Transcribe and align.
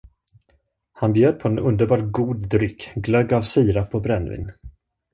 Han 0.93 1.13
bjöd 1.13 1.39
på 1.39 1.47
en 1.47 1.59
underbart 1.59 2.11
god 2.11 2.49
dryck, 2.49 2.91
glögg 2.95 3.33
av 3.33 3.41
sirap 3.41 3.95
och 3.95 4.01
brännvin. 4.01 4.51